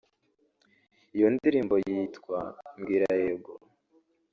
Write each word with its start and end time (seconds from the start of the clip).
iyo 1.15 1.27
ndirimbo 1.35 1.75
yitwa 1.87 2.39
“Mbwira 2.77 3.07
yego” 3.21 3.53